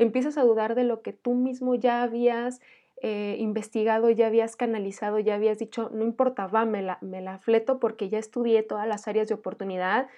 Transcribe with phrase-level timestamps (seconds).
[0.00, 2.60] empiezas a dudar de lo que tú mismo ya habías
[3.02, 7.38] eh, investigado, ya habías canalizado, ya habías dicho, no importa, va, me la, me la
[7.38, 10.08] fleto porque ya estudié todas las áreas de oportunidad.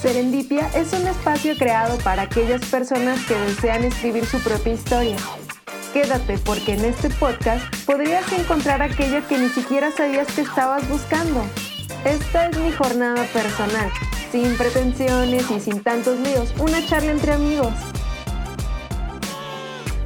[0.00, 5.16] Serendipia es un espacio creado para aquellas personas que desean escribir su propia historia.
[5.92, 11.42] Quédate porque en este podcast podrías encontrar aquello que ni siquiera sabías que estabas buscando.
[12.04, 13.90] Esta es mi jornada personal,
[14.30, 17.72] sin pretensiones y sin tantos líos, una charla entre amigos.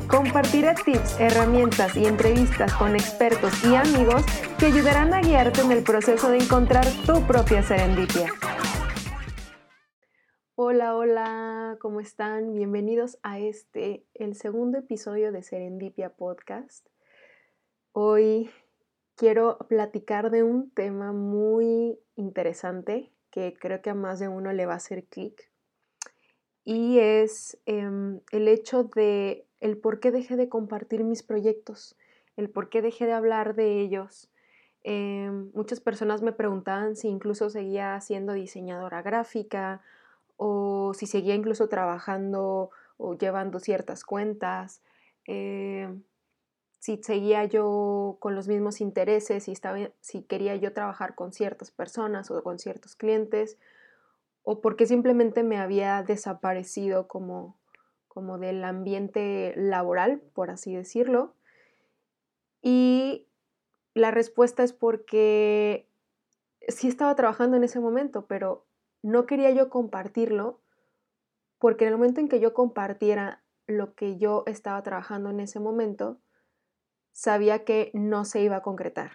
[0.09, 4.25] Compartiré tips, herramientas y entrevistas con expertos y amigos
[4.59, 8.33] que ayudarán a guiarte en el proceso de encontrar tu propia serendipia.
[10.57, 12.53] Hola, hola, ¿cómo están?
[12.53, 16.87] Bienvenidos a este, el segundo episodio de Serendipia Podcast.
[17.93, 18.51] Hoy
[19.15, 24.67] quiero platicar de un tema muy interesante que creo que a más de uno le
[24.67, 25.51] va a hacer clic
[26.65, 31.97] y es em, el hecho de el por qué dejé de compartir mis proyectos,
[32.37, 34.31] el por qué dejé de hablar de ellos.
[34.83, 39.83] Em, muchas personas me preguntaban si incluso seguía siendo diseñadora gráfica
[40.37, 44.83] o si seguía incluso trabajando o llevando ciertas cuentas,
[45.27, 45.89] eh,
[46.81, 51.71] si seguía yo con los mismos intereses, si, estaba, si quería yo trabajar con ciertas
[51.71, 53.59] personas o con ciertos clientes,
[54.43, 57.59] o porque simplemente me había desaparecido como,
[58.09, 61.35] como del ambiente laboral, por así decirlo.
[62.63, 63.27] Y
[63.93, 65.87] la respuesta es porque
[66.67, 68.65] sí estaba trabajando en ese momento, pero
[69.03, 70.61] no quería yo compartirlo
[71.59, 75.61] porque en el momento en que yo compartiera lo que yo estaba trabajando en ese
[75.61, 76.17] momento,
[77.13, 79.13] sabía que no se iba a concretar.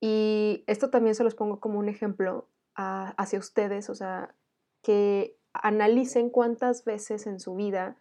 [0.00, 4.34] Y esto también se los pongo como un ejemplo hacia ustedes, o sea,
[4.82, 7.96] que analicen cuántas veces en su vida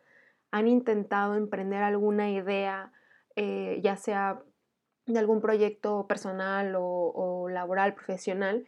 [0.52, 2.92] han intentado emprender alguna idea,
[3.36, 4.44] eh, ya sea
[5.08, 8.68] de algún proyecto personal o laboral, profesional,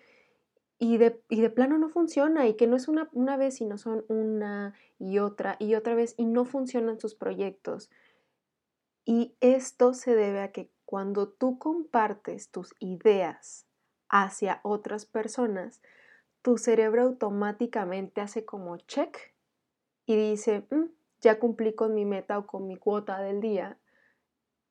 [0.79, 3.78] y de, y de, plano no funciona y que no es una, una vez, sino
[3.78, 7.91] son una y otra y otra vez y no funcionan sus proyectos.
[9.05, 13.67] Y esto se debe a que cuando tú compartes tus ideas
[14.09, 15.81] hacia otras personas,
[16.41, 19.17] tu cerebro automáticamente hace como check
[20.05, 20.85] y dice, mm,
[21.21, 23.77] ya cumplí con mi meta o con mi cuota del día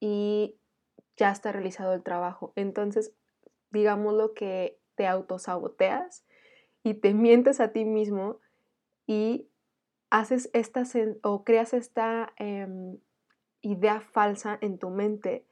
[0.00, 0.58] y
[1.16, 2.52] ya está realizado el trabajo.
[2.56, 3.12] Entonces,
[3.70, 6.24] digámoslo que te autosaboteas
[6.82, 8.40] y te mientes a ti mismo
[9.06, 9.48] y
[10.10, 10.84] haces esta
[11.22, 12.98] o creas esta em,
[13.70, 15.44] idea falsa en tu mente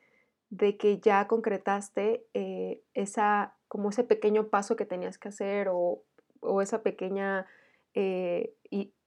[0.50, 6.02] de que ya concretaste eh, esa, como ese pequeño paso que tenías que hacer o,
[6.62, 7.46] esa pequeña
[7.94, 8.54] eh,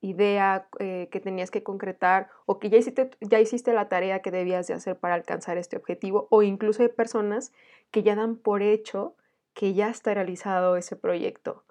[0.01, 4.31] idea eh, que tenías que concretar o que ya hiciste, ya hiciste la tarea que
[4.31, 7.53] debías de hacer para alcanzar este objetivo o incluso hay personas
[7.91, 9.15] que ya dan por hecho
[9.53, 11.63] que ya está realizado ese proyecto.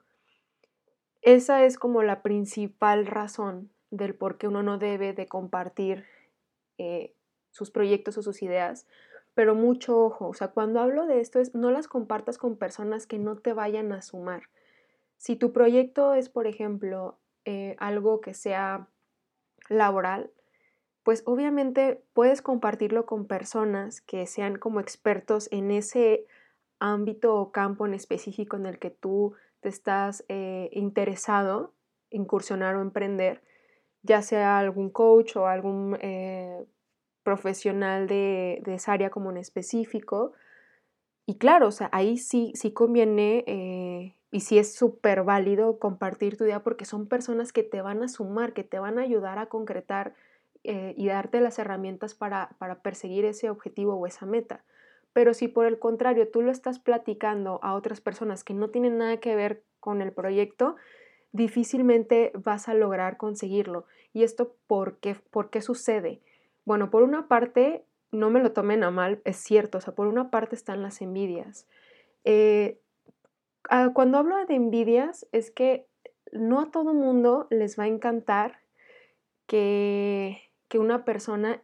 [1.21, 6.05] Esa es como la principal razón del por qué uno no debe de compartir
[7.59, 8.87] sus proyectos o sus ideas.
[9.35, 13.07] Pero mucho ojo, o sea, cuando hablo de esto es no las compartas con personas
[13.07, 14.45] que no te vayan a sumar.
[15.17, 18.89] Si tu proyecto es, por ejemplo, eh, algo que sea
[19.69, 20.31] laboral,
[21.03, 26.27] pues obviamente puedes compartirlo con personas que sean como expertos en ese
[26.79, 31.73] ámbito o campo en específico en el que tú te estás eh, interesado,
[32.11, 33.43] incursionar o emprender,
[34.03, 36.65] ya sea algún coach o algún eh,
[37.29, 40.33] profesional de, esa área como en específico.
[41.27, 46.39] Y claro, o sea, ahí sí, sí conviene eh, y sí es súper válido compartir
[46.39, 49.39] tu idea porque son personas que te van a sumar, que te van a ayudar
[49.39, 50.15] a concretar
[50.65, 54.65] y darte las herramientas para, para perseguir ese objetivo o esa meta.
[55.15, 58.99] Pero si por el contrario tú lo estás platicando a otras personas que no tienen
[58.99, 60.77] nada que ver con el proyecto,
[61.33, 63.87] difícilmente vas a lograr conseguirlo.
[64.13, 66.21] ¿Y esto por qué, por qué sucede?
[66.69, 70.07] Bueno, por una parte, no me lo tomen a mal, es cierto, o sea, por
[70.07, 71.67] una parte están las envidias.
[72.25, 72.79] Eh,
[73.71, 75.87] ah, cuando hablo de envidias es que
[76.31, 78.61] no a todo mundo les va a encantar
[79.47, 81.63] que, que una persona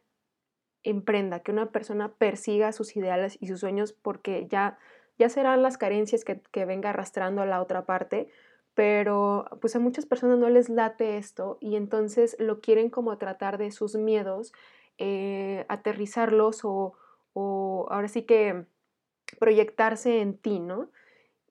[0.84, 4.78] emprenda, que una persona persiga sus ideales y sus sueños porque ya,
[5.18, 8.28] ya serán las carencias que, venga arrastrando a la otra parte,
[8.72, 13.58] pero pues a muchas personas no les late esto y entonces lo quieren como tratar
[13.58, 14.54] de sus miedos,
[14.98, 16.94] eh, aterrizarlos o,
[17.90, 18.64] ahora sí que
[19.38, 20.90] proyectarse en ti, ¿no?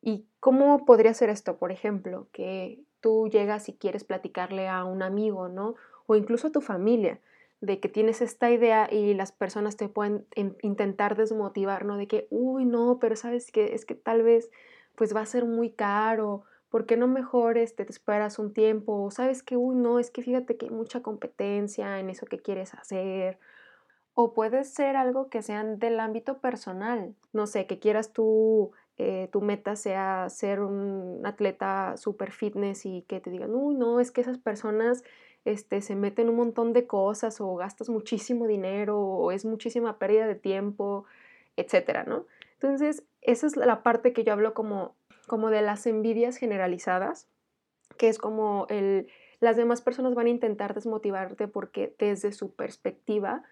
[0.02, 1.58] ¿Y cómo podría ser esto?
[1.58, 5.76] Por ejemplo, que, tú llegas y quieres platicarle a un amigo, ¿no?
[6.08, 7.20] O incluso a tu familia,
[7.60, 10.26] de que tienes esta idea y las personas te pueden
[10.62, 11.98] intentar desmotivar, ¿no?
[11.98, 14.50] De que, uy, no, pero sabes que es que tal vez
[14.96, 16.44] pues va a ser muy caro,
[16.74, 19.04] ¿por qué no mejor este, te esperas un tiempo?
[19.04, 22.40] O sabes que, uy, no, es que fíjate que hay mucha competencia en eso que
[22.40, 23.38] quieres hacer.
[24.16, 29.30] O puede ser algo que sea del ámbito personal, no sé, que quieras tú eh,
[29.32, 34.10] tu meta sea ser un atleta super fitness y que te digan, uy, no, es
[34.12, 35.04] que esas personas
[35.46, 40.26] este, se meten un montón de cosas o gastas muchísimo dinero o es muchísima pérdida
[40.26, 41.06] de tiempo,
[41.56, 42.26] etcétera, ¿no?
[42.54, 44.96] Entonces, esa es la parte que yo hablo como,
[45.28, 47.30] como de las envidias generalizadas,
[47.98, 49.08] que es como el,
[49.40, 53.44] las demás personas van a intentar desmotivarte porque desde su perspectiva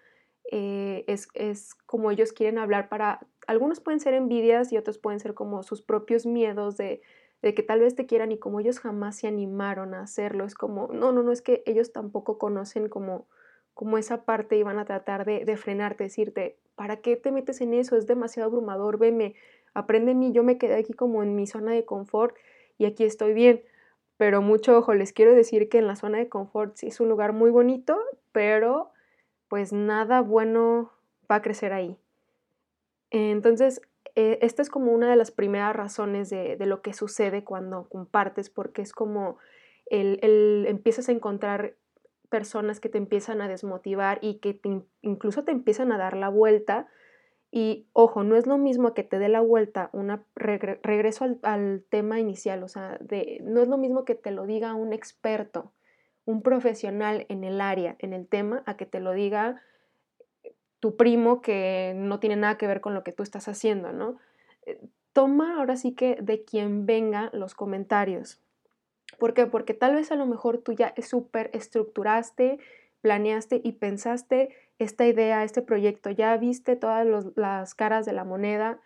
[0.50, 5.20] eh, es, es, como ellos quieren hablar para, algunos pueden ser envidias y otros pueden
[5.20, 7.02] ser como sus propios miedos de,
[7.42, 10.54] de que tal vez te quieran y como ellos jamás se animaron a hacerlo, es
[10.54, 13.26] como, no, no, no, es que ellos tampoco conocen como,
[13.74, 17.60] como esa parte y van a tratar de, de frenarte, decirte, ¿para qué te metes
[17.60, 17.96] en eso?
[17.96, 19.34] Es demasiado abrumador, veme,
[19.74, 22.36] aprende mí, yo me quedé aquí como en mi zona de confort
[22.78, 23.62] y aquí estoy bien.
[24.16, 27.08] Pero mucho ojo, les quiero decir que en la zona de confort sí es un
[27.08, 27.98] lugar muy bonito,
[28.32, 28.90] pero
[29.48, 30.92] pues nada bueno
[31.30, 31.98] va a crecer ahí.
[33.10, 33.82] Entonces,
[34.14, 38.50] eh, esta es como una de las primeras razones de, lo que sucede cuando compartes,
[38.50, 39.38] porque es como
[39.86, 41.74] el, empiezas a encontrar
[42.28, 44.60] personas que te empiezan a desmotivar y que
[45.02, 46.88] incluso te empiezan a dar la vuelta.
[47.52, 52.18] Y ojo, no es lo mismo que te dé la vuelta, una regreso al, tema
[52.18, 52.98] inicial, o sea,
[53.42, 55.70] no es lo mismo que te lo diga un experto
[56.24, 59.60] un profesional en el área, en el tema, a que te lo diga
[60.80, 64.18] tu primo que no tiene nada que ver con lo que tú estás haciendo, ¿no?
[64.66, 64.80] Eh,
[65.12, 68.40] toma ahora sí que de quien venga los comentarios.
[69.18, 69.46] ¿Por qué?
[69.46, 72.58] Porque tal vez a lo mejor tú ya súper estructuraste,
[73.02, 77.06] planeaste y pensaste esta idea, este proyecto, ya viste todas
[77.36, 78.80] las caras de la moneda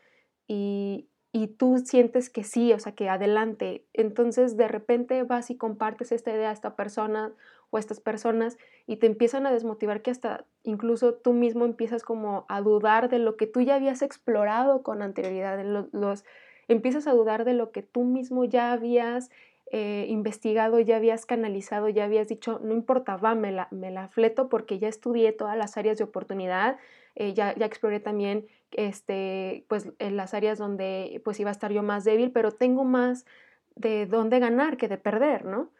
[0.48, 3.84] y, y tú sientes que sí, o sea, que adelante.
[3.92, 7.32] Entonces de repente vas y compartes esta idea a esta persona
[7.70, 12.02] o a estas personas y te empiezan a desmotivar que hasta incluso tú mismo empiezas
[12.02, 16.24] como a dudar de lo que tú ya habías explorado con anterioridad, los,
[16.68, 19.30] empiezas a dudar de lo que tú mismo ya habías
[19.72, 24.08] eh, investigado, ya habías canalizado, ya habías dicho, no importa, va, me la, me la
[24.08, 26.78] fleto porque ya estudié todas las áreas de oportunidad,
[27.16, 31.82] eh, ya, exploré también este, pues, en las áreas donde pues iba a estar yo
[31.82, 33.26] más débil, pero tengo más
[33.74, 35.70] de dónde ganar que de perder, ¿no?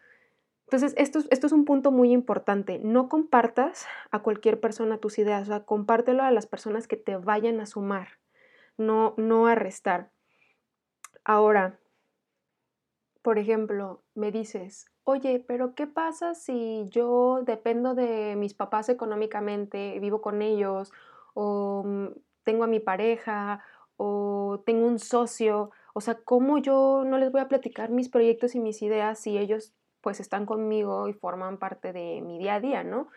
[0.67, 2.81] Entonces, esto, esto es un punto muy importante.
[2.81, 7.17] No compartas a cualquier persona tus ideas, o sea, compártelo a las personas que te
[7.17, 8.09] vayan a sumar,
[8.77, 10.11] no, no a restar.
[11.25, 11.79] Ahora,
[13.27, 19.99] por ejemplo, me dices, oye, pero ¿qué pasa si yo dependo de mis papás económicamente,
[19.99, 20.93] vivo con ellos,
[21.35, 22.07] o mm,
[22.45, 23.65] tengo a mi pareja
[23.97, 28.55] o tengo un socio, o sea, ¿cómo yo no les voy a platicar mis proyectos
[28.55, 32.61] y mis ideas si ellos pues están conmigo y forman parte de mi día a
[32.61, 33.09] día, ¿no?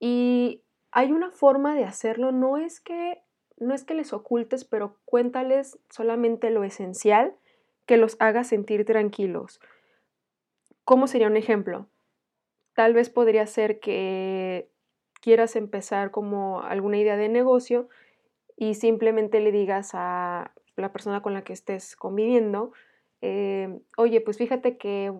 [0.00, 3.22] Y hay una forma de hacerlo, no es que
[3.58, 7.36] no es que les ocultes, pero cuéntales solamente lo esencial
[7.92, 9.60] que los haga sentir tranquilos.
[10.82, 11.90] ¿Cómo sería un ejemplo?
[12.72, 14.70] Tal vez podría ser que
[15.20, 17.90] quieras empezar como alguna idea de negocio
[18.56, 22.72] y simplemente le digas a la persona con la que estés conviviendo,
[23.20, 25.12] eh, oye, pues fíjate que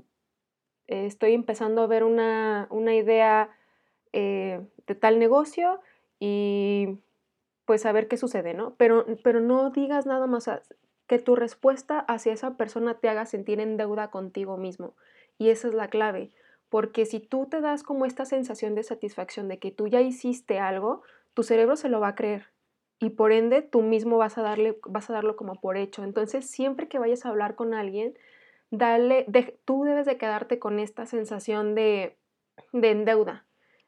[0.87, 3.50] estoy empezando a ver una, idea
[4.14, 5.83] eh, de tal negocio
[6.19, 7.00] y
[7.67, 8.76] pues a ver qué sucede, ¿no?
[8.76, 10.49] Pero, pero no digas nada más
[11.12, 14.95] que tu respuesta hacia esa persona te haga sentir en deuda contigo mismo.
[15.37, 16.31] Y esa es la clave,
[16.71, 20.59] porque si tú te das como esta sensación de satisfacción de que tú ya hiciste
[20.59, 21.02] algo,
[21.35, 22.47] tu cerebro se lo va a creer
[22.99, 26.02] y por ende tú mismo vas a, darle, vas a darlo como por hecho.
[26.02, 28.16] Entonces, siempre que vayas a hablar con alguien,
[28.71, 29.26] dale,
[29.66, 32.16] tú debes de quedarte con esta sensación de,
[32.73, 33.45] de endeuda,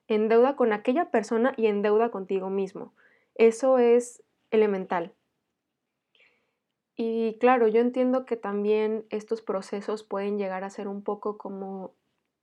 [0.09, 2.93] endeuda con aquella persona y endeuda contigo mismo.
[3.35, 5.15] Eso es elemental.
[6.97, 11.93] Y claro, yo entiendo que también estos procesos pueden llegar a ser un poco como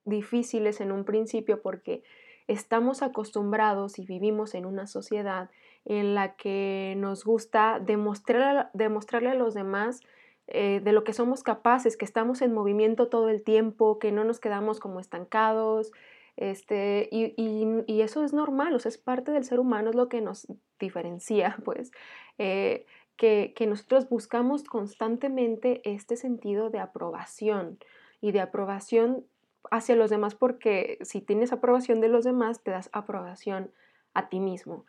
[0.03, 2.03] difíciles en un principio porque
[2.47, 5.49] estamos acostumbrados y vivimos en una sociedad
[5.85, 10.01] en la que nos gusta demostrar, demostrarle a los demás
[10.47, 14.23] eh, de lo que somos capaces, que estamos en movimiento todo el tiempo, que no
[14.25, 15.91] nos quedamos como estancados.
[16.37, 20.21] Este, y, eso es normal, o sea, es parte del ser humano, es lo que
[20.21, 20.47] nos
[20.79, 21.91] diferencia, pues,
[22.37, 22.85] eh,
[23.21, 27.77] que, nosotros buscamos constantemente este sentido de aprobación.
[28.23, 29.25] y de aprobación
[29.71, 33.71] hacia los demás, porque si tienes aprobación de los demás, te das aprobación
[34.13, 34.85] a ti mismo.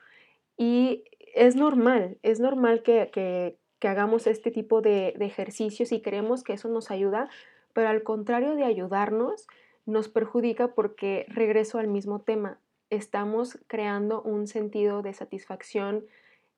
[0.59, 3.57] Y es normal, es normal que, que,
[3.89, 7.31] hagamos este tipo de, de ejercicios y creemos que eso nos ayuda,
[7.73, 9.47] pero al contrario de ayudarnos,
[9.87, 12.59] nos perjudica porque regreso al mismo tema.
[12.91, 16.05] Estamos creando un sentido de satisfacción,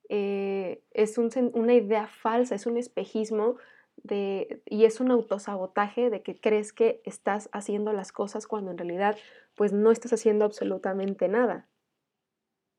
[0.09, 3.57] eh, es una idea falsa, es un espejismo
[4.03, 9.17] y es un autosabotaje de que crees que estás haciendo las cosas cuando en realidad
[9.55, 11.67] pues no estás haciendo absolutamente nada.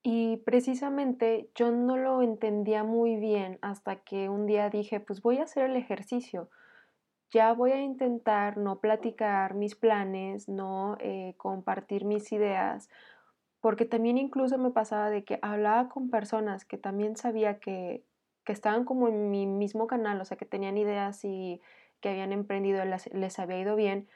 [0.03, 5.39] Y precisamente yo no lo entendía muy bien hasta que un día dije, pues voy
[5.39, 6.49] a hacer el ejercicio.
[7.33, 12.89] Ya voy a intentar no platicar mis planes, no eh, compartir mis ideas,
[13.67, 18.05] porque también incluso me pasaba de que hablaba con personas que también sabía que,
[18.45, 21.61] que estaban como en mi mismo canal, o sea, que tenían ideas y
[22.01, 24.07] que habían emprendido, les, les había ido bien,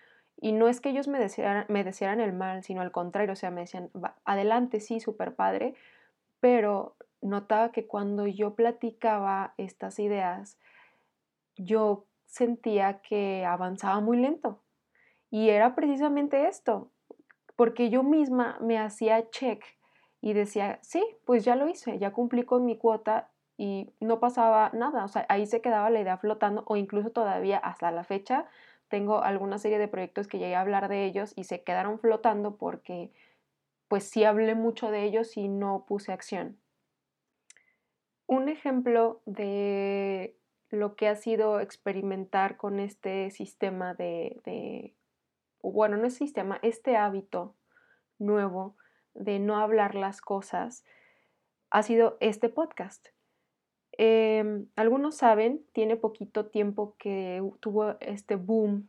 [0.40, 3.35] y no es que ellos me desearan, me desearan el mal, sino al contrario, o
[3.35, 3.90] sea, me decían,
[4.25, 5.75] adelante, sí, súper padre,
[6.38, 10.61] pero notaba que cuando yo platicaba estas ideas,
[11.57, 14.61] yo sentía que avanzaba muy lento.
[15.28, 16.92] Y era precisamente esto,
[17.61, 19.62] porque yo misma me hacía check
[20.23, 24.71] y decía, sí, pues ya lo hice, ya cumplí con mi cuota y no pasaba
[24.73, 28.47] nada, o sea, ahí se quedaba la idea flotando o incluso todavía hasta la fecha
[28.88, 32.57] tengo alguna serie de proyectos que llegué a hablar de ellos y se quedaron flotando
[32.57, 33.12] porque
[33.88, 36.57] pues sí hablé mucho de ellos y no puse acción.
[38.26, 40.35] Un ejemplo de
[40.71, 44.95] lo que ha sido experimentar con este sistema de, de
[45.62, 47.55] bueno, no es sistema, este hábito
[48.19, 48.76] nuevo
[49.14, 50.85] de no hablar las cosas
[51.71, 53.09] ha sido este podcast.
[53.93, 58.88] Em, algunos saben, tiene poquito tiempo que tuvo este boom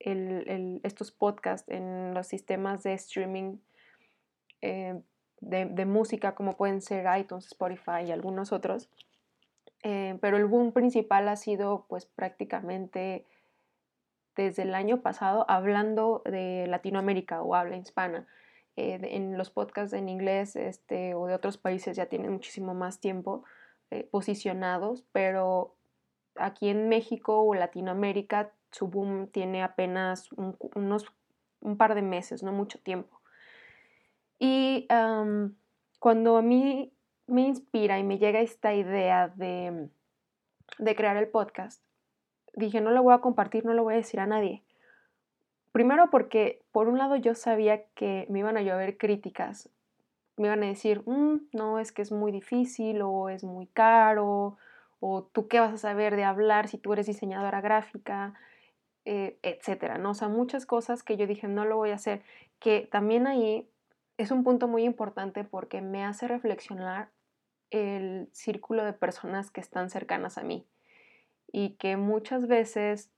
[0.00, 3.58] estos podcasts en los sistemas de streaming
[4.62, 5.00] eh,
[5.40, 8.88] de, música como pueden ser iTunes, Spotify y algunos otros.
[9.82, 13.26] Eh, pero el boom principal ha sido pues prácticamente
[14.42, 18.26] desde el año pasado hablando de Latinoamérica o habla hispana.
[18.76, 23.00] Eh, en los podcasts en inglés este, o de otros países ya tienen muchísimo más
[23.00, 23.44] tiempo.
[23.90, 25.74] Eh, posicionados, pero
[26.34, 31.06] aquí en México o Latinoamérica su boom tiene apenas un, unos
[31.60, 33.18] un par de meses, no mucho tiempo.
[34.38, 34.86] Y
[35.98, 36.92] cuando a mí
[37.26, 39.88] me inspira y me llega esta idea de,
[40.78, 41.82] de crear el podcast,
[42.66, 44.62] dije, no lo voy a compartir, no lo voy a decir a nadie.
[45.72, 49.70] Primero porque, por un lado, yo sabía que me iban a llover críticas
[50.38, 54.56] me iban a decir, mm, no, es que es muy difícil o es muy caro,
[55.00, 58.34] o tú qué vas a saber de hablar si tú eres diseñadora gráfica,
[59.04, 60.10] eh, etcétera, ¿no?
[60.10, 62.22] O sea, muchas cosas que yo dije, no lo voy a hacer,
[62.58, 63.68] que también ahí
[64.16, 67.10] es un punto muy importante porque me hace reflexionar
[67.70, 70.66] el círculo de personas que están cercanas a mí
[71.50, 73.10] y que muchas veces,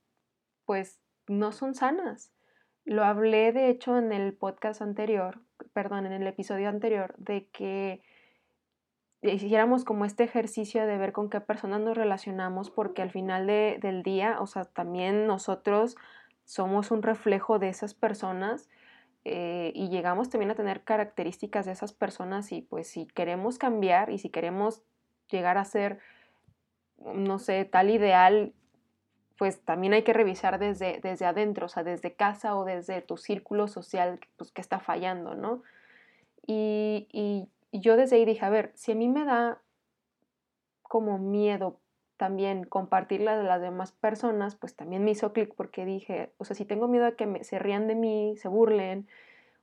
[0.65, 2.33] pues, no son sanas.
[2.85, 5.41] Lo hablé, de hecho, en el podcast anterior,
[5.73, 8.03] perdón, en el episodio anterior, de que
[9.23, 14.03] hiciéramos como este ejercicio de ver con qué personas nos relacionamos, porque al final del
[14.03, 15.97] día, o sea, también nosotros
[16.45, 18.69] somos un reflejo de esas personas
[19.25, 24.11] eh, y llegamos también a tener características de esas personas y pues si queremos cambiar
[24.11, 24.83] y si queremos
[25.31, 25.99] llegar a ser,
[27.00, 28.52] no sé, tal ideal
[29.40, 33.16] pues también hay que revisar desde, desde adentro, o sea, desde casa o desde tu
[33.16, 35.62] círculo social, pues que está fallando, ¿no?
[36.47, 39.62] Y, y, yo desde ahí dije, a ver, si a mí me da
[40.83, 41.80] como miedo
[42.19, 46.54] también compartirla de las demás personas, pues también me hizo clic porque dije, o sea,
[46.54, 49.09] si tengo miedo a que me, se rían de mí, se burlen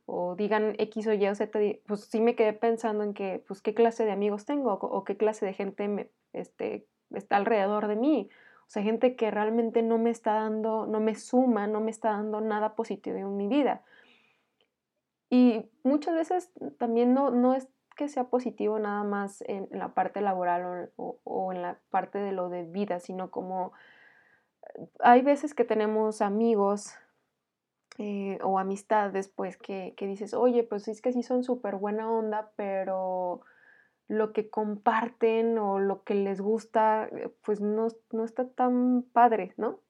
[0.06, 3.62] o digan X o Y o Z, pues sí me quedé pensando en que, pues,
[3.62, 7.96] qué clase de amigos tengo o, qué clase de gente me, este, está alrededor de
[7.96, 8.30] mí.
[8.66, 12.10] O sea, gente que realmente no me está dando, no me suma, no me está
[12.10, 13.82] dando nada positivo en mi vida.
[15.30, 20.20] Y muchas veces también no, no es que sea positivo nada más en, la parte
[20.20, 23.72] laboral o, en la parte de lo de vida, sino como
[25.00, 26.94] hay veces que tenemos amigos
[27.98, 32.10] eh, o amistades, pues que, que, dices, oye, pues es que sí son súper buena
[32.10, 33.40] onda, pero
[34.08, 37.86] lo que comparten o lo que les gusta, eh, pues no,
[38.24, 39.80] está tan padre, ¿no?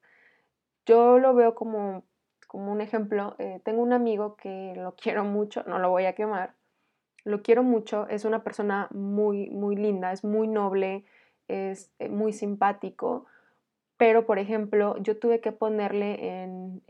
[0.87, 2.04] Yo lo veo como,
[2.48, 3.37] como un ejemplo.
[3.38, 6.54] Eh, tengo un amigo que lo quiero mucho, no lo voy a quemar,
[7.25, 11.04] lo quiero mucho, es una persona muy, muy linda, es muy noble,
[11.46, 13.26] es eh, muy simpático,
[13.96, 16.82] pero por ejemplo, yo tuve que ponerle en,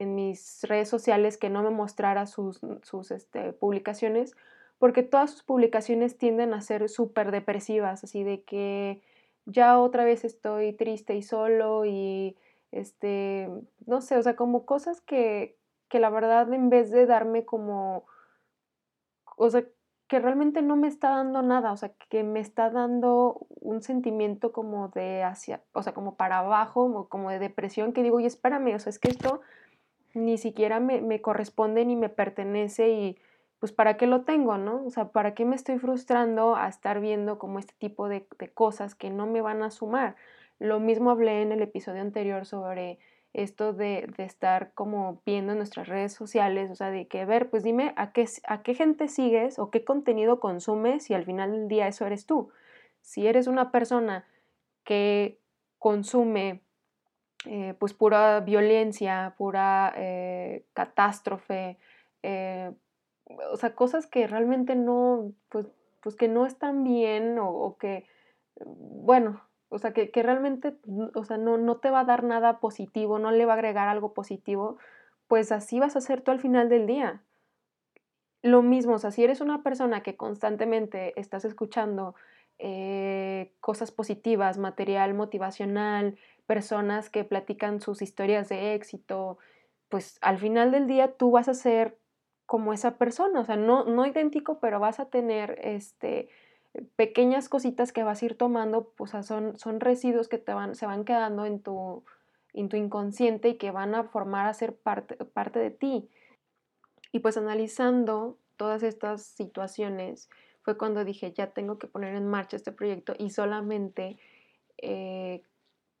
[0.00, 4.34] en mis redes sociales que no me mostrara sus, sus este, publicaciones,
[4.80, 9.02] porque todas sus publicaciones tienden a ser súper depresivas, así de que
[9.44, 12.34] ya otra vez estoy triste y solo y
[12.72, 13.50] este,
[13.86, 15.58] no sé, o sea, como cosas que,
[15.88, 18.06] que la verdad en vez de darme como,
[19.36, 19.64] o sea,
[20.08, 24.50] que realmente no me está dando nada, o sea, que me está dando un sentimiento
[24.50, 28.74] como de hacia, o sea, como para abajo, como de depresión, que digo, oye, espérame,
[28.76, 29.42] o sea, es que esto
[30.14, 33.18] ni siquiera me, me corresponde ni me pertenece y
[33.60, 34.84] pues para qué lo tengo, ¿no?
[34.86, 38.94] O sea, ¿para qué me estoy frustrando a estar viendo como este tipo de, cosas
[38.94, 40.16] que no me van a sumar?
[40.58, 42.98] Lo mismo hablé en el episodio anterior sobre
[43.34, 47.62] esto de, estar como viendo en nuestras redes sociales, o sea, de que ver, pues
[47.62, 51.68] dime a qué, a qué gente sigues o qué contenido consumes y al final del
[51.68, 52.50] día eso eres tú.
[53.02, 54.24] Si eres una persona
[54.84, 55.38] que
[55.78, 56.62] consume
[57.46, 61.78] eh, pues pura violencia, pura eh, catástrofe,
[62.22, 62.72] eh,
[63.50, 65.66] o sea, cosas que realmente no, pues,
[66.02, 68.06] pues que no están bien o, que,
[68.64, 70.76] bueno, o sea, que, realmente,
[71.14, 73.88] o sea, no, no te va a dar nada positivo, no le va a agregar
[73.88, 74.78] algo positivo,
[75.28, 77.22] pues así vas a ser tú al final del día.
[78.42, 82.14] Lo mismo, o sea, si eres una persona que constantemente estás escuchando
[82.58, 89.38] eh, cosas positivas, material motivacional, personas que platican sus historias de éxito,
[89.88, 91.99] pues al final del día tú vas a ser
[92.50, 96.28] como esa persona, o sea, no, no idéntico, pero vas a tener este,
[96.96, 100.84] pequeñas cositas que vas a ir tomando, pues, son, son residuos que te van, se
[100.84, 102.02] van quedando en tu,
[102.52, 106.10] en tu inconsciente y que van a formar a ser parte, parte de ti.
[107.12, 110.28] Y pues analizando todas estas situaciones,
[110.62, 114.18] fue cuando dije, ya tengo que poner en marcha este proyecto y solamente
[114.78, 115.44] eh,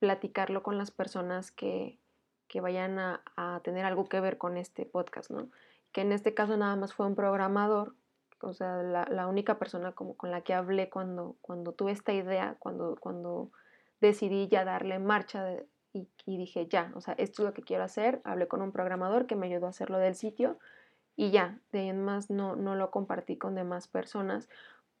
[0.00, 2.00] platicarlo con las personas que,
[2.48, 5.48] que vayan a, a, tener algo que ver con este podcast, ¿no?
[5.92, 7.94] Que en este caso nada más fue un programador,
[8.42, 12.56] o sea, la, única persona como con la que hablé cuando, cuando tuve esta idea,
[12.58, 13.50] cuando, cuando
[14.00, 15.56] decidí ya darle marcha
[15.92, 19.26] y, dije, ya, o sea, esto es lo que quiero hacer, hablé con un programador
[19.26, 20.58] que me ayudó a hacerlo del sitio
[21.16, 24.48] y ya, de ahí en más no, no lo compartí con demás personas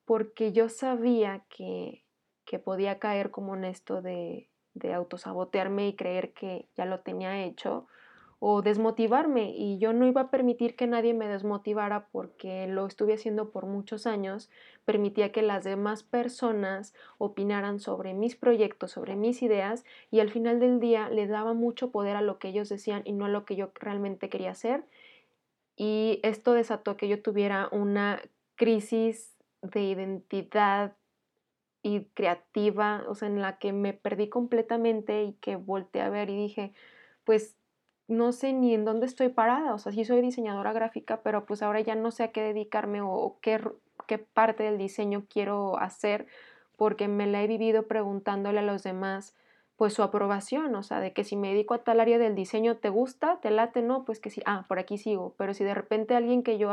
[0.04, 2.04] porque yo sabía que,
[2.44, 7.44] que podía caer como en esto de, de autosabotearme y creer que ya lo tenía
[7.44, 7.86] hecho
[8.40, 13.12] o desmotivarme y yo no iba a permitir que nadie me desmotivara porque lo estuve
[13.12, 14.50] haciendo por muchos años,
[14.86, 20.58] permitía que las demás personas opinaran sobre mis proyectos, sobre mis ideas y al final
[20.58, 23.44] del día le daba mucho poder a lo que ellos decían y no a lo
[23.44, 24.84] que yo realmente quería hacer.
[25.76, 28.22] Y esto desató que yo tuviera una
[28.56, 30.96] crisis de identidad
[31.82, 36.30] y creativa, o sea, en la que me perdí completamente y que volteé a ver
[36.30, 36.72] y dije,
[37.24, 37.56] pues
[38.10, 41.62] no sé ni en dónde estoy parada, o sea, sí soy diseñadora gráfica, pero pues
[41.62, 43.60] ahora ya no sé a qué dedicarme o, qué,
[44.06, 46.26] qué parte del diseño quiero hacer,
[46.76, 49.36] porque me la he vivido preguntándole a los demás
[49.76, 52.76] pues su aprobación, o sea, de que si me dedico a tal área del diseño,
[52.76, 53.40] ¿te gusta?
[53.40, 53.80] ¿Te late?
[53.80, 56.70] No, pues que sí, ah, por aquí sigo, pero si de repente alguien que yo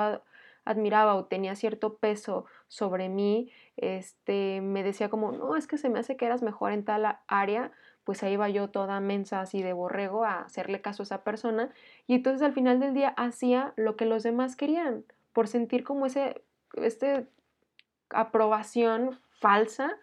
[0.66, 5.88] admiraba o tenía cierto peso sobre mí, este, me decía como, no, es que se
[5.88, 7.72] me hace que eras mejor en tal área,
[8.08, 11.72] pues ahí iba yo toda mensa así de borrego a hacerle caso a esa persona
[12.08, 16.06] y entonces al final del día hacía lo que los demás querían por sentir como
[16.06, 16.42] ese
[16.82, 17.28] este
[18.10, 19.98] aprobación falsa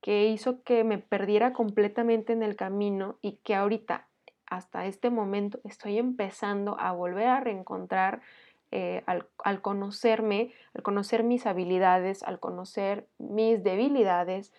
[0.00, 4.08] que hizo que me perdiera completamente en el camino y que ahorita
[4.46, 8.22] hasta este momento estoy empezando a volver a reencontrar
[8.70, 14.50] eh, al, al, conocerme, al conocer mis habilidades, al conocer mis debilidades,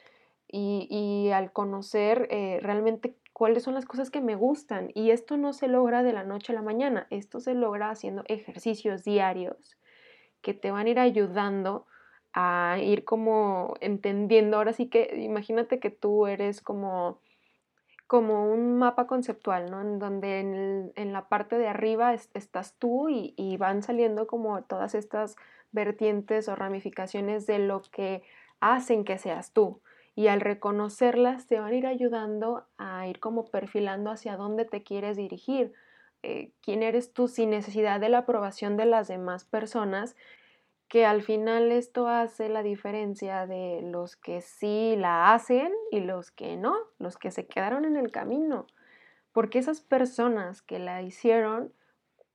[0.51, 4.91] y, al conocer eh, realmente cuáles son las cosas que me gustan.
[4.93, 8.23] Y esto no se logra de la noche a la mañana, esto se logra haciendo
[8.27, 9.77] ejercicios diarios
[10.41, 11.85] que te van a ir ayudando
[12.33, 14.57] a ir como entendiendo.
[14.57, 17.19] Ahora sí que imagínate que tú eres como,
[18.07, 19.81] como un mapa conceptual, ¿no?
[19.81, 20.39] En donde
[20.95, 25.35] en, la parte de arriba estás tú y, y van saliendo como todas estas
[25.71, 28.23] vertientes o ramificaciones de lo que
[28.59, 29.81] hacen que seas tú
[30.19, 34.83] y al reconocerlas te van a ir ayudando a ir como perfilando hacia dónde te
[34.83, 35.71] quieres dirigir,
[36.23, 40.17] eh, quién eres tú sin necesidad de la aprobación de las demás personas,
[40.89, 46.31] que al final esto hace la diferencia de los que sí la hacen y los
[46.31, 48.67] que no, los que se quedaron en el camino,
[49.31, 51.71] porque esas personas que la hicieron,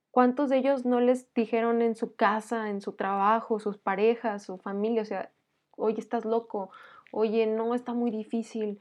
[0.09, 4.57] ¿cuántos de ellos no les dijeron en su casa, en su trabajo, sus parejas, su
[4.57, 5.31] familia, o sea,
[5.77, 6.71] oye, estás loco,
[7.11, 8.79] oye, no, está muy difícil.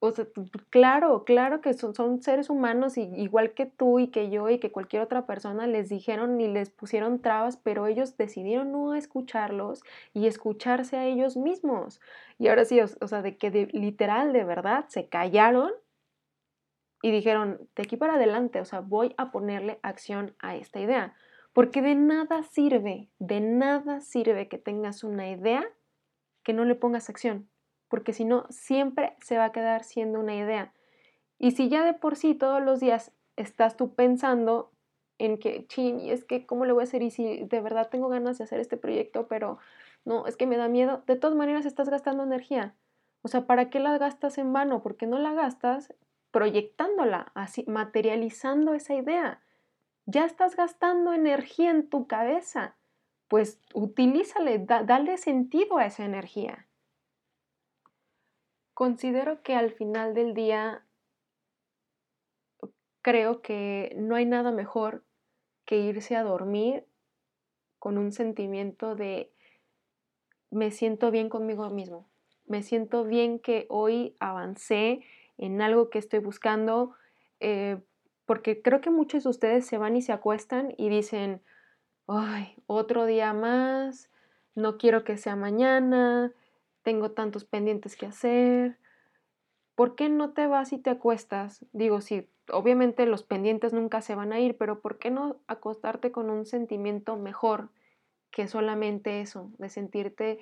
[0.00, 0.26] o sea,
[0.70, 4.58] claro, claro que son, son seres humanos y, igual que tú y que yo y
[4.58, 9.82] que cualquier otra persona les dijeron y les pusieron trabas, pero ellos decidieron no escucharlos
[10.12, 12.00] y escucharse a ellos mismos.
[12.38, 15.72] Y ahora sí, o, sea, de que literal, de verdad, se callaron
[17.04, 21.14] y dijeron, de aquí para adelante, o sea, voy a ponerle acción a esta idea.
[21.52, 25.64] Porque de nada sirve, de nada sirve que tengas una idea
[26.44, 27.48] que no le pongas acción
[27.94, 30.72] porque si no, siempre se va a quedar siendo una idea.
[31.38, 34.72] Y si ya de por sí todos los días estás tú pensando
[35.18, 37.02] en que, chin, y es que, ¿cómo le voy a hacer?
[37.02, 39.58] Y si de verdad tengo ganas de hacer este proyecto, pero
[40.04, 42.74] no, es que me da miedo, de todas maneras estás gastando energía.
[43.22, 44.82] O sea, ¿para qué la gastas en vano?
[44.82, 45.94] Porque no la gastas
[46.32, 49.40] proyectándola, así, materializando esa idea.
[50.04, 52.74] Ya estás gastando energía en tu cabeza.
[53.34, 56.68] Pues utilízale, dale sentido a esa energía.
[58.74, 60.86] Considero que al final del día
[63.02, 65.04] creo que no hay nada mejor
[65.64, 66.86] que irse a dormir
[67.80, 69.32] con un sentimiento de
[70.52, 72.08] me siento bien conmigo mismo,
[72.46, 75.00] me siento bien que hoy avancé
[75.38, 76.94] en algo que estoy buscando,
[77.40, 77.82] eh,
[78.26, 81.42] porque creo que muchos de ustedes se van y se acuestan y dicen,
[82.06, 84.10] ay, otro día más,
[84.54, 86.32] no quiero que sea mañana,
[86.82, 88.78] tengo tantos pendientes que hacer.
[89.74, 91.64] ¿Por qué no te vas y te acuestas?
[91.72, 96.12] Digo, sí, obviamente los pendientes nunca se van a ir, pero ¿por qué no acostarte
[96.12, 97.70] con un sentimiento mejor
[98.30, 100.40] que solamente eso, de sentirte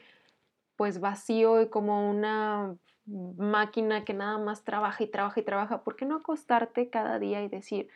[0.76, 5.82] pues vacío y como una máquina que nada más trabaja y trabaja y trabaja?
[5.84, 7.88] ¿Por qué no acostarte cada día y decir,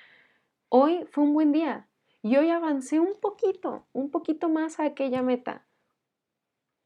[0.68, 1.88] hoy fue un buen día
[2.26, 5.66] y hoy avancé un poquito, un poquito más a aquella meta?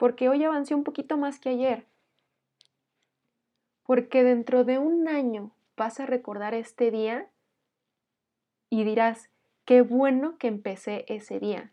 [0.00, 1.85] porque hoy avancé un poquito más que ayer.
[3.83, 7.29] Porque dentro de un año vas a recordar este día
[8.70, 9.29] y dirás,
[9.66, 11.70] qué bueno que empecé ese día.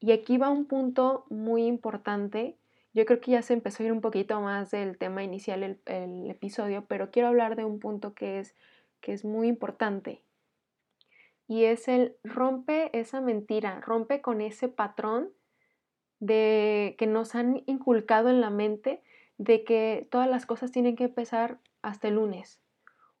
[0.00, 2.58] Y aquí va un punto muy importante.
[2.92, 6.30] Yo creo que ya se empezó a ir un poquito más del tema inicial el,
[6.30, 8.54] episodio, pero quiero hablar de un punto que es,
[9.00, 10.20] que es muy importante.
[11.48, 15.30] Y es el rompe esa mentira, rompe con ese patrón
[16.20, 19.02] de que nos han inculcado en la mente
[19.38, 22.60] de que todas las cosas tienen que empezar hasta el lunes.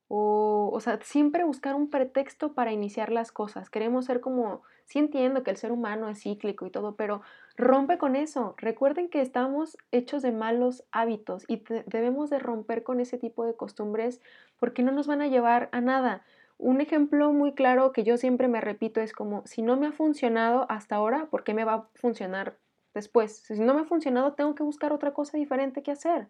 [0.06, 3.70] O, o sea, siempre buscar un pretexto para iniciar las cosas.
[3.70, 7.22] Queremos ser como, sí entiendo que el ser humano es cíclico y todo, pero
[7.56, 8.54] rompe con eso.
[8.58, 13.56] Recuerden que estamos hechos de malos hábitos y debemos de romper con ese tipo de
[13.56, 14.20] costumbres
[14.60, 16.24] porque no nos van a llevar a nada.
[16.62, 19.92] Un ejemplo muy claro que yo siempre me repito es como, si no me ha
[19.92, 22.56] funcionado hasta ahora, ¿por qué me va a funcionar
[22.94, 23.38] después.
[23.38, 26.28] Si no me ha funcionado, tengo que buscar otra cosa diferente que hacer.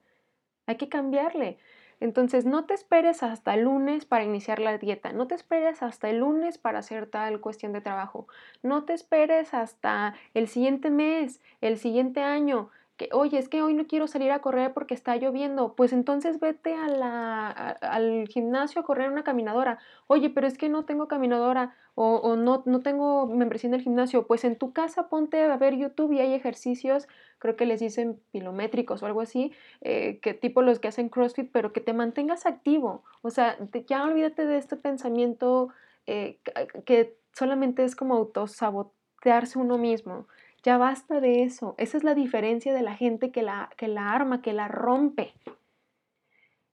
[0.66, 1.58] Hay que cambiarle.
[2.00, 6.08] Entonces, no te esperes hasta el lunes para iniciar la dieta, no te esperes hasta
[6.08, 8.26] el lunes para hacer tal cuestión de trabajo,
[8.62, 12.70] no te esperes hasta el siguiente mes, el siguiente año,
[13.12, 16.74] oye, es que hoy no quiero salir a correr porque está lloviendo, pues entonces vete
[16.74, 21.74] a la, al gimnasio a correr una caminadora, oye, pero es que no tengo caminadora,
[21.94, 25.76] o, no, no tengo membresía en el gimnasio, pues en tu casa ponte a ver
[25.76, 27.06] YouTube y hay ejercicios,
[27.38, 31.50] creo que les dicen pilométricos o algo así, eh, que tipo los que hacen CrossFit,
[31.52, 33.04] pero que te mantengas activo.
[33.20, 35.68] O sea, ya olvídate de este pensamiento
[36.06, 36.38] eh,
[36.86, 40.26] que solamente es como autosabotearse uno mismo.
[40.62, 41.74] Ya basta de eso.
[41.78, 45.34] Esa es la diferencia de la gente que la, que la arma, que la rompe.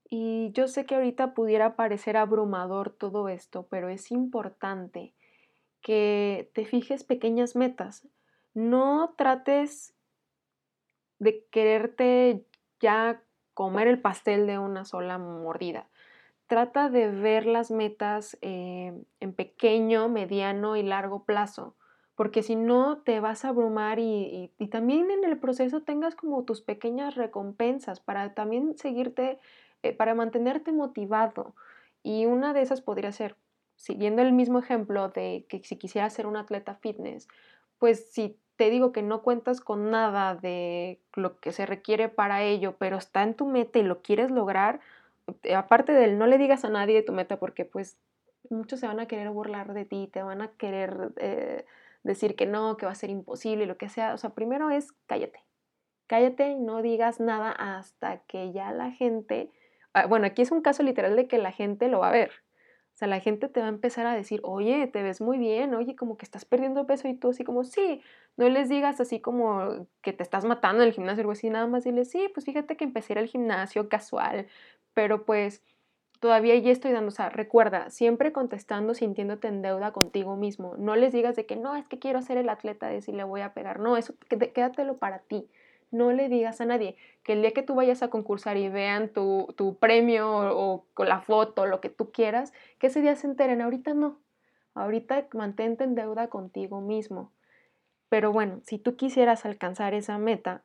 [0.10, 5.14] Y yo sé que ahorita pudiera parecer abrumador todo esto, pero es importante
[5.82, 8.08] que te fijes pequeñas metas.
[8.54, 9.94] No trates
[11.20, 12.46] de quererte
[12.80, 13.22] ya
[13.54, 15.88] comer el pastel de una sola mordida.
[16.48, 21.76] Trata de ver las metas eh, en pequeño, mediano y largo plazo,
[22.20, 26.60] porque si no te vas a abrumar y, también en el proceso tengas como tus
[26.60, 29.40] pequeñas recompensas para también seguirte
[29.84, 31.56] eh, para mantenerte motivado.
[32.04, 33.38] Y una de esas podría ser,
[33.78, 37.30] siguiendo el mismo ejemplo de que si quisieras ser un atleta fitness,
[37.78, 42.44] pues si te digo que no cuentas con nada de lo que se requiere para
[42.44, 44.82] ello, pero está en tu meta y lo quieres lograr,
[45.44, 47.96] eh, aparte del no le digas a nadie de tu meta porque pues
[48.50, 51.66] muchos se van a querer burlar de ti, te van a querer eh,
[52.04, 54.14] decir que no, que va a ser imposible, lo que sea.
[54.14, 55.44] O sea, primero es cállate.
[56.08, 59.52] Cállate y no digas nada hasta que ya la gente
[59.94, 62.32] Ah, bueno, aquí es un caso literal de que la gente lo va a ver.
[62.96, 65.74] O sea, la gente te va a empezar a decir, oye, te ves muy bien,
[65.74, 68.02] oye, como que estás perdiendo peso y tú así como, sí,
[68.38, 71.50] no les digas así como que te estás matando en el gimnasio o algo así,
[71.50, 74.48] nada más dile, sí, pues fíjate que empecé a ir al gimnasio casual,
[74.94, 75.64] pero pues
[76.20, 80.76] todavía ya estoy dando, o sea, recuerda, siempre contestando sintiéndote en deuda contigo mismo.
[80.78, 83.24] No les digas de que no, es que quiero ser el atleta de si le
[83.24, 83.80] voy a pegar.
[83.80, 85.48] No, eso quédatelo para ti.
[85.92, 89.10] No le digas a nadie que el día que tú vayas a concursar y vean
[89.10, 93.62] tu, premio o, con la foto, lo que tú quieras, que ese día se enteren.
[93.62, 94.20] Ahorita no.
[94.76, 97.32] Ahorita mantente en deuda contigo mismo.
[98.10, 100.64] Pero bueno, si tú quisieras alcanzar esa meta,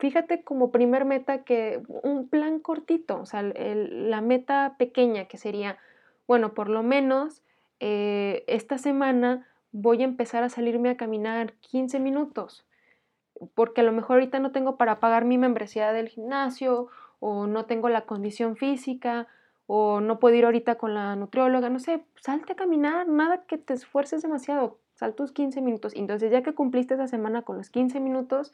[0.00, 5.78] fíjate como primer meta que un plan cortito, o sea, la meta pequeña que sería,
[6.26, 7.42] bueno, por lo menos
[7.80, 12.66] eh, esta semana voy a empezar a salirme a caminar 15 minutos,
[13.54, 16.88] porque a lo mejor ahorita no tengo para pagar mi membresía del gimnasio
[17.20, 19.28] o no tengo la condición física
[19.66, 23.58] o no puedo ir ahorita con la nutrióloga, no sé, salte a caminar, nada que
[23.58, 25.92] te esfuerces demasiado, sal tus 15 minutos.
[25.94, 28.50] Entonces ya que cumpliste esa semana con los 15 minutos,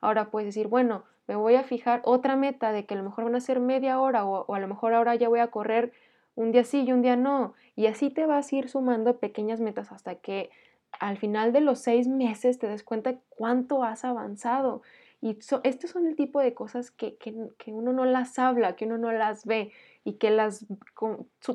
[0.00, 3.24] Ahora puedes decir, bueno, me voy a fijar otra meta de que a lo mejor
[3.24, 5.92] van a ser media hora o, a lo mejor ahora ya voy a correr
[6.34, 7.54] un día sí y un día no.
[7.76, 10.50] Y así te vas a ir sumando pequeñas metas hasta que
[10.98, 14.82] al final de los seis meses te des cuenta cuánto has avanzado.
[15.20, 17.32] Y estos son el tipo de cosas que, que,
[17.72, 19.70] uno no las habla, que uno no las ve
[20.02, 20.66] y que las...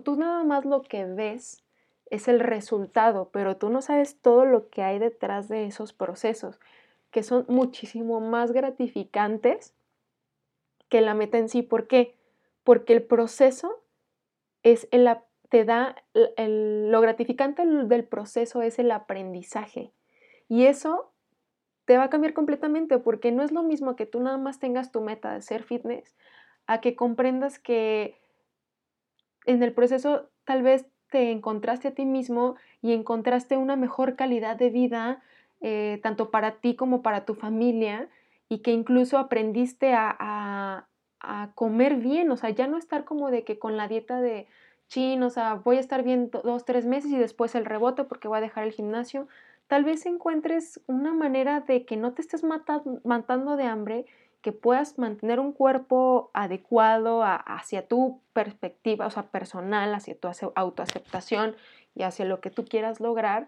[0.03, 1.63] tú nada más lo que ves
[2.11, 6.59] es el resultado, pero tú no sabes todo lo que hay detrás de esos procesos
[7.15, 9.73] que son muchísimo más gratificantes
[10.89, 11.61] que la meta en sí.
[11.61, 12.13] ¿Por qué?
[12.65, 13.81] Porque el proceso
[14.63, 15.07] es el,
[15.47, 19.93] te da lo gratificante del proceso es el aprendizaje.
[20.49, 21.13] Y eso
[21.85, 24.91] te va a cambiar completamente porque no es lo mismo que tú nada más tengas
[24.91, 26.17] tu meta de ser fitness
[26.67, 28.19] a que comprendas que
[29.45, 34.57] en el proceso tal vez te encontraste a ti mismo y encontraste una mejor calidad
[34.57, 35.23] de vida,
[35.67, 38.07] eh, tanto para ti como para tu familia
[38.49, 40.85] y que incluso aprendiste a,
[41.55, 44.45] comer bien, o sea, ya no estar como de que con la dieta de
[44.89, 48.27] chin, o sea, voy a estar bien dos, tres meses y después el rebote porque
[48.27, 49.27] voy a dejar el gimnasio.
[49.65, 54.05] Tal vez encuentres una manera de que no te estés matando de hambre,
[54.43, 61.55] que puedas mantener un cuerpo adecuado hacia tu perspectiva, o sea, personal, hacia tu autoaceptación
[61.95, 63.47] y hacia lo que tú quieras lograr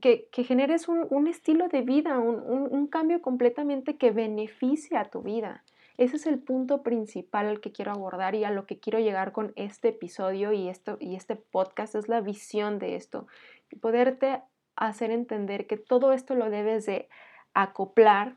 [0.00, 5.64] que, generes un, estilo de vida, un, cambio completamente que beneficie a tu vida.
[5.98, 9.32] Ese es el punto principal al que quiero abordar y a lo que quiero llegar
[9.32, 13.26] con este episodio y, esto, y este podcast, es la visión de esto.
[13.70, 14.42] Y poderte
[14.76, 17.08] hacer entender que todo esto lo debes de
[17.54, 18.36] acoplar,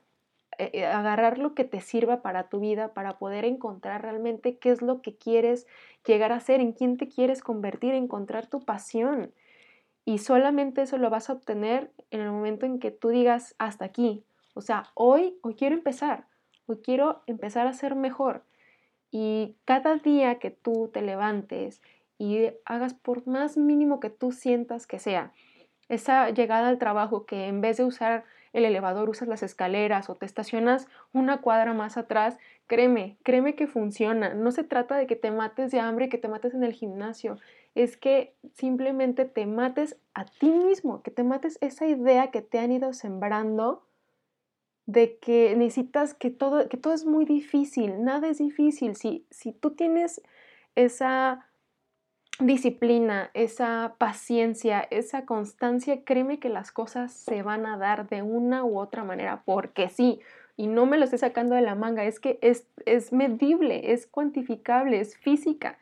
[0.57, 4.71] eh, eh, agarrar lo que te sirva para tu vida, para poder encontrar realmente qué
[4.71, 5.67] es lo que quieres
[6.05, 9.33] llegar a ser, en quién te quieres convertir, encontrar tu pasión.
[10.09, 13.85] Y solamente eso lo vas a obtener en el momento en que tú digas hasta
[13.85, 14.23] aquí.
[14.55, 16.25] O sea, hoy, hoy quiero empezar,
[16.65, 18.43] hoy quiero empezar a ser mejor.
[19.11, 21.83] Y cada día que tú te levantes
[22.17, 25.31] y hagas por más mínimo que tú sientas que sea,
[25.89, 30.15] esa llegada al trabajo que en vez de usar el elevador usas las escaleras o
[30.15, 34.33] te estacionas una cuadra más atrás, créeme, créeme que funciona.
[34.33, 37.37] No se trata de que te mates de hambre, que te mates en el gimnasio
[37.75, 42.59] es que simplemente te mates a ti mismo, que te mates esa idea que te
[42.59, 43.85] han ido sembrando
[44.85, 48.95] de que necesitas que todo, que todo es muy difícil, nada es difícil.
[48.95, 50.21] Si, si tú tienes
[50.75, 51.47] esa
[52.39, 58.63] disciplina, esa paciencia, esa constancia, créeme que las cosas se van a dar de una
[58.63, 60.21] u otra manera, porque sí,
[60.57, 64.07] y no me lo estoy sacando de la manga, es que es, es medible, es
[64.07, 65.77] cuantificable, es física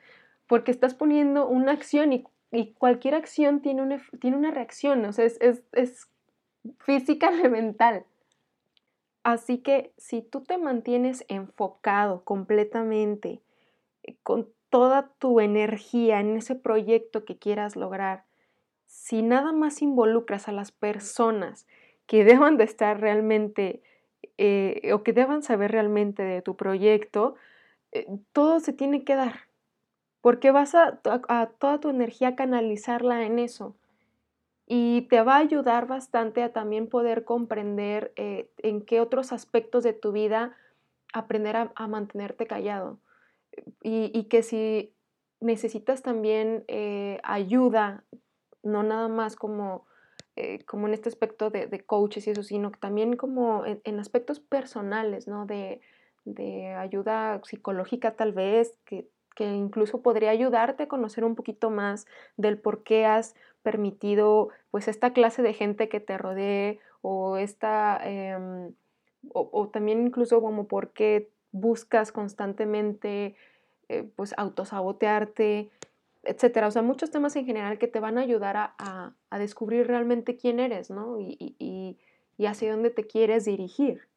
[0.48, 2.26] porque estás poniendo una acción y,
[2.78, 6.08] cualquier acción tiene una, tiene una reacción, o sea, es, es
[6.80, 8.06] física elemental.
[9.24, 13.42] Así que si tú te mantienes enfocado completamente,
[14.04, 18.24] eh, con toda tu energía en ese proyecto que quieras lograr,
[18.86, 21.68] si nada más involucras a las personas
[22.06, 23.82] que deban de estar realmente
[24.38, 27.36] eh, o que deban saber realmente de tu proyecto,
[27.92, 29.47] eh, todo se tiene que dar
[30.22, 31.00] porque vas a,
[31.60, 33.76] toda tu energía canalizarla en eso.
[34.66, 39.84] Y te va a ayudar bastante a también poder comprender eh, en qué otros aspectos
[39.84, 40.58] de tu vida
[41.14, 43.00] aprender a, mantenerte callado.
[43.82, 44.94] Y, que si
[45.40, 48.04] necesitas también eh, ayuda,
[48.62, 49.86] no nada más como,
[50.36, 55.28] eh, como en este aspecto de, coaches y eso, sino también como en, aspectos personales,
[55.28, 55.46] ¿no?
[55.46, 55.80] De,
[56.26, 62.08] de, ayuda psicológica tal vez, que que incluso podría ayudarte a conocer un poquito más
[62.38, 68.00] del por qué has permitido pues esta clase de gente que te rodee o esta
[68.04, 68.73] em,
[69.32, 73.36] o, también incluso como por qué buscas constantemente
[73.89, 75.69] eh, pues autosabotearte,
[76.23, 76.67] etcétera.
[76.67, 80.60] O sea, muchos temas en general que te van a ayudar a, descubrir realmente quién
[80.60, 81.19] eres, ¿no?
[81.19, 84.08] Y, y hacia dónde te quieres dirigir.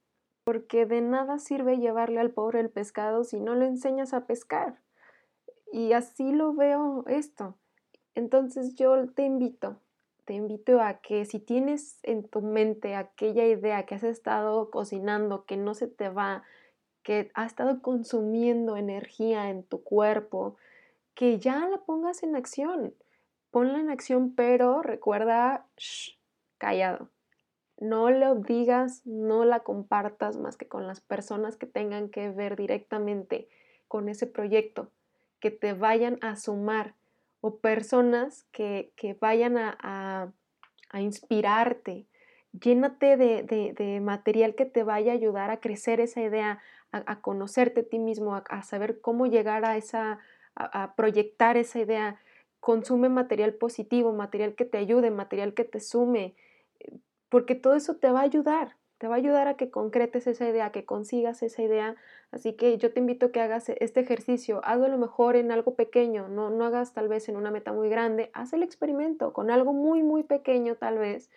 [0.45, 4.79] Porque de nada sirve llevarle al pobre el pescado si no lo enseñas a pescar.
[5.73, 7.55] Y así lo veo esto.
[8.15, 9.77] Entonces yo te invito,
[10.25, 15.45] te invito a que si tienes en tu mente aquella idea que has estado cocinando,
[15.45, 16.43] que no se te va,
[17.03, 20.57] que ha estado consumiendo energía en tu cuerpo,
[21.15, 22.95] que ya la pongas en acción.
[23.51, 25.67] Ponla en acción, pero recuerda,
[26.59, 27.09] callado.
[27.79, 32.55] No lo digas, no la compartas más que con las personas que tengan que ver
[32.57, 33.49] directamente
[33.89, 34.91] con ese proyecto,
[35.41, 36.95] que te vayan a sumar
[37.41, 40.33] o personas que, vayan a,
[40.95, 42.07] inspirarte.
[42.53, 46.61] Llénate de, material que te vaya a ayudar a crecer esa idea,
[46.93, 50.19] a, conocerte a ti mismo, a, saber cómo llegar a esa,
[50.55, 52.21] a, proyectar esa idea.
[52.61, 56.35] Consume material positivo, material que te ayude, material que te sume,
[57.31, 60.47] porque todo eso te va a ayudar te va a ayudar a que concretes esa
[60.47, 61.97] idea, a que consigas esa idea.
[62.33, 64.61] Así que yo te invito a que hagas este ejercicio.
[64.63, 67.73] Hazlo a lo mejor en algo pequeño, no, no hagas tal vez en una meta
[67.73, 68.31] muy grande.
[68.35, 71.31] Haz el experimento con algo muy, muy pequeño tal vez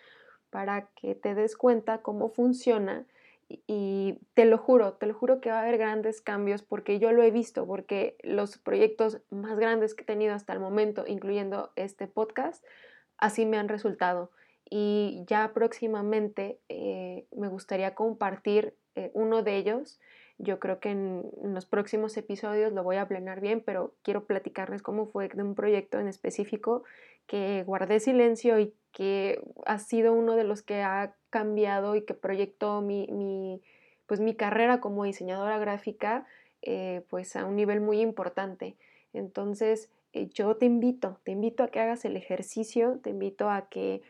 [0.50, 3.06] para que te des cuenta cómo funciona.
[3.48, 7.12] Y, te lo juro, te lo juro que va a haber grandes cambios porque yo
[7.12, 11.72] lo he visto, porque los proyectos más grandes que he tenido hasta el momento, incluyendo
[11.76, 12.62] este podcast,
[13.16, 14.30] así me han resultado
[14.68, 20.00] y ya próximamente eh, me gustaría compartir eh, uno de ellos.
[20.38, 24.82] Yo creo que en, los próximos episodios lo voy a planear bien, pero quiero platicarles
[24.82, 26.84] cómo fue de un proyecto en específico
[27.26, 32.14] que guardé silencio y que ha sido uno de los que ha cambiado y que
[32.14, 33.62] proyectó mi, mi
[34.06, 36.26] pues mi carrera como diseñadora gráfica
[36.62, 38.76] eh, pues a un nivel muy importante.
[39.12, 39.90] Entonces
[40.32, 44.02] yo te invito, te invito a que hagas el ejercicio, te invito a que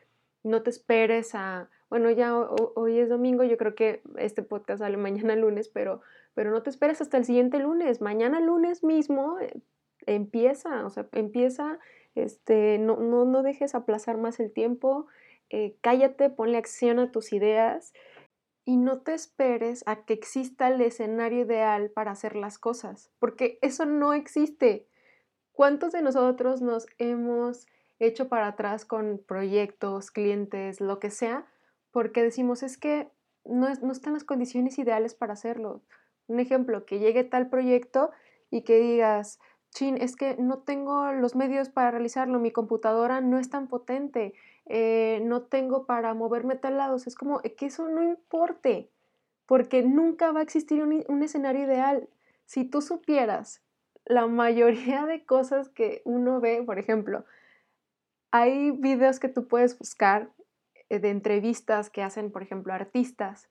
[0.45, 4.97] no te esperes a, bueno, ya hoy es domingo, yo creo que este podcast sale
[4.99, 6.03] mañana lunes, pero,
[6.35, 9.61] pero no te esperes hasta el siguiente lunes, mañana lunes mismo eh,
[10.07, 11.79] empieza, o sea, empieza,
[12.15, 15.07] este, no, no, no dejes aplazar más el tiempo,
[15.51, 17.93] eh, cállate, ponle acción a tus ideas
[18.65, 23.59] y no te esperes a que exista el escenario ideal para hacer las cosas, porque
[23.63, 24.87] eso no existe.
[25.53, 27.67] ¿Cuántos de nosotros nos hemos
[27.99, 31.47] hecho para atrás con proyectos, clientes, lo que sea,
[31.91, 33.11] porque decimos es que
[33.45, 35.83] no, no están las condiciones ideales para hacerlo.
[36.27, 38.11] Un ejemplo, que llegue tal proyecto
[38.51, 39.39] y que digas,
[39.71, 44.35] chin, es que no tengo los medios para realizarlo, mi computadora no es tan potente,
[44.67, 46.97] eh, no tengo para moverme tal lado.
[46.97, 48.91] es como que eso no importe,
[49.47, 52.09] porque nunca va a existir un, un escenario ideal.
[52.47, 53.63] Si tú supieras
[54.07, 57.25] la mayoría de cosas que uno ve, por ejemplo,
[58.35, 60.29] hay videos que tú puedes buscar
[60.91, 63.49] eh, de entrevistas que hacen, por ejemplo, artistas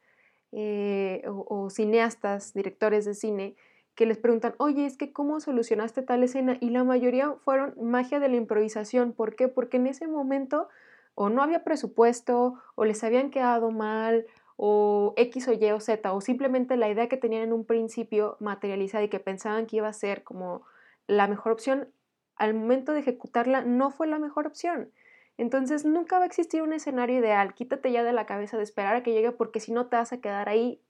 [0.52, 3.56] eh, o, cineastas, directores de cine,
[3.96, 6.58] que les preguntan, oye, es que ¿cómo solucionaste tal escena?
[6.60, 9.14] Y la mayoría fueron magia de la improvisación.
[9.14, 9.48] ¿Por qué?
[9.48, 10.68] Porque en ese momento
[11.16, 14.26] o no había presupuesto, o les habían quedado mal,
[14.58, 18.36] o X o Y o Z, o simplemente la idea que tenían en un principio
[18.42, 20.66] materializada y que pensaban que iba a ser como
[21.08, 21.88] la mejor opción,
[22.36, 24.92] al momento de ejecutarla no fue la mejor opción.
[25.38, 27.54] Entonces nunca va a existir un escenario ideal.
[27.54, 30.14] Quítate ya de la cabeza de esperar a que llegue porque si no te vas
[30.14, 30.82] a quedar ahí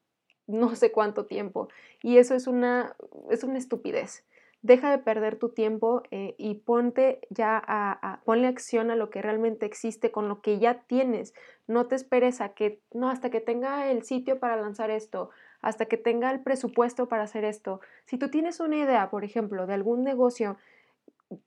[0.47, 1.69] no sé cuánto tiempo.
[2.01, 2.95] Y eso es una,
[3.29, 4.25] es una estupidez.
[4.61, 9.21] Deja de perder tu tiempo eh, y ponte ya a, ponle acción a lo que
[9.21, 11.33] realmente existe con lo que ya tienes.
[11.67, 15.85] No te esperes a que, no, hasta que tenga el sitio para lanzar esto, hasta
[15.87, 17.81] que tenga el presupuesto para hacer esto.
[18.05, 20.57] Si tú tienes una idea, por ejemplo, de algún negocio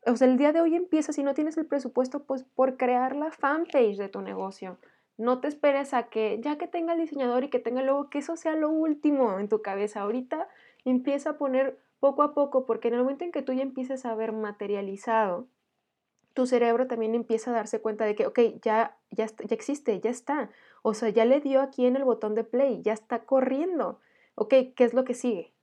[0.07, 3.17] o sea, el día de hoy empieza, si no tienes el presupuesto, pues por crear
[3.17, 4.79] la fanpage de tu negocio.
[5.19, 8.19] No te esperes a que ya que tenga el diseñador y que tenga luego que
[8.19, 10.03] eso sea lo último en tu cabeza.
[10.03, 10.49] Ahorita
[10.85, 14.05] empieza a poner poco a poco, porque en el momento en que tú ya empieces
[14.05, 15.49] a ver materializado,
[16.35, 20.11] tu cerebro también empieza a darse cuenta de que, ok, ya, ya, ya existe, ya
[20.11, 20.51] está.
[20.83, 24.01] O sea, ya le dio aquí en el botón de play, ya está corriendo.
[24.35, 25.56] Ok, ¿qué es lo que sigue?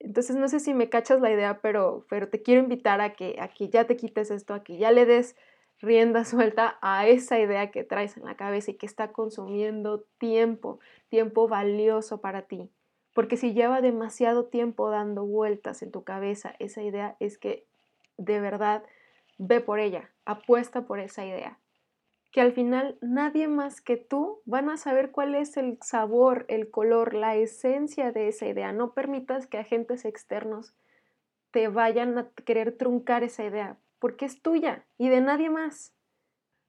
[0.00, 3.36] Entonces no sé si me cachas la idea, pero, pero te quiero invitar a que,
[3.38, 5.36] a que ya te quites esto, a que ya le des
[5.80, 10.80] rienda suelta a esa idea que traes en la cabeza y que está consumiendo tiempo,
[11.08, 12.70] tiempo valioso para ti.
[13.14, 17.66] Porque si lleva demasiado tiempo dando vueltas en tu cabeza esa idea, es que
[18.16, 18.82] de verdad
[19.38, 21.58] ve por ella, apuesta por esa idea
[22.30, 26.70] que al final nadie más que tú van a saber cuál es el sabor, el
[26.70, 28.72] color, la esencia de esa idea.
[28.72, 30.74] No permitas que agentes externos
[31.50, 35.92] te vayan a querer truncar esa idea, porque es tuya y de nadie más.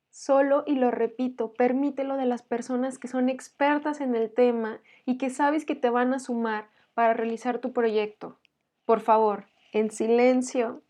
[0.10, 5.18] Solo, y lo repito, permítelo de las personas que son expertas en el tema y
[5.18, 8.38] que sabes que te van a sumar para realizar tu proyecto.
[8.86, 10.82] Por favor, en silencio,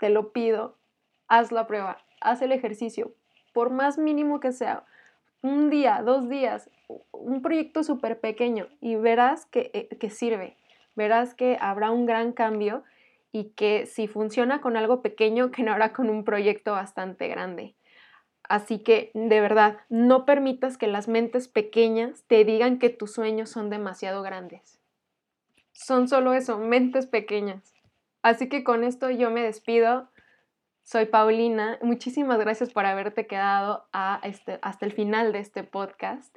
[0.00, 0.76] te lo pido,
[1.28, 3.12] haz la prueba, haz el ejercicio,
[3.54, 4.84] por más mínimo que sea,
[5.40, 6.68] un día, dos días,
[7.12, 10.58] un proyecto súper pequeño y verás que, eh, que sirve,
[10.94, 12.82] verás que habrá un gran cambio
[13.32, 17.74] y que si funciona con algo pequeño, que no hará con un proyecto bastante grande.
[18.48, 23.50] Así que, de verdad, no permitas que las mentes pequeñas te digan que tus sueños
[23.50, 24.78] son demasiado grandes.
[25.72, 27.74] Son solo eso, mentes pequeñas.
[28.22, 30.08] Así que con esto yo me despido.
[30.84, 31.78] Soy Paulina.
[31.80, 33.86] Muchísimas gracias por haberte quedado
[34.22, 36.36] este, hasta el final de este podcast.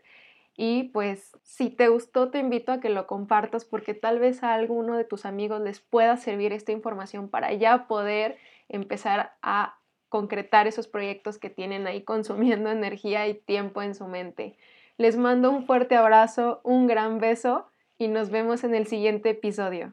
[0.56, 4.54] Y pues si te gustó, te invito a que lo compartas porque tal vez a
[4.54, 8.38] alguno de tus amigos les pueda servir esta información para ya poder
[8.70, 9.78] empezar a
[10.08, 14.56] concretar esos proyectos que tienen ahí consumiendo energía y tiempo en su mente.
[14.98, 17.68] Les mando un fuerte abrazo, un gran beso
[17.98, 19.89] y nos vemos en el siguiente episodio.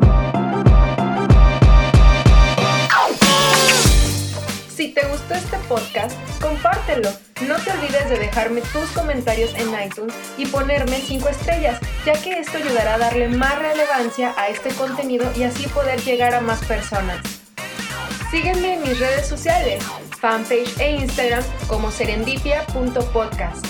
[4.74, 7.08] Si te gustó este podcast, compártelo.
[7.46, 12.40] No te olvides de dejarme tus comentarios en iTunes y ponerme 5 estrellas, ya que
[12.40, 16.58] esto ayudará a darle más relevancia a este contenido y así poder llegar a más
[16.64, 17.20] personas.
[18.32, 19.84] Sígueme en mis redes sociales,
[20.18, 23.64] fanpage e Instagram como serendipia.podcast.